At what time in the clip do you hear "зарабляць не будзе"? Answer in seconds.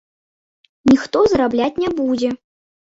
1.37-2.37